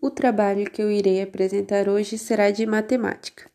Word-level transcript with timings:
o 0.00 0.10
trabalho 0.10 0.70
que 0.70 0.82
eu 0.82 0.90
irei 0.90 1.20
apresentar 1.20 1.88
hoje 1.88 2.16
será 2.16 2.50
de 2.50 2.64
matemática. 2.64 3.49